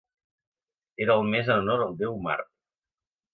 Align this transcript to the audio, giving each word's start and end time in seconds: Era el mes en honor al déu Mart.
Era 1.05 1.17
el 1.23 1.29
mes 1.33 1.51
en 1.51 1.59
honor 1.63 1.85
al 1.85 1.93
déu 2.01 2.17
Mart. 2.29 2.51